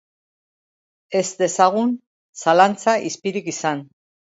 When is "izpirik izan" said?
3.15-3.91